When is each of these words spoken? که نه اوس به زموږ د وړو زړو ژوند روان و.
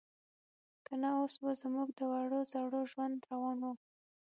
که 0.85 0.93
نه 1.01 1.09
اوس 1.19 1.33
به 1.41 1.51
زموږ 1.61 1.87
د 1.99 1.99
وړو 2.11 2.39
زړو 2.53 2.81
ژوند 2.91 3.17
روان 3.31 3.57
و. 3.63 3.73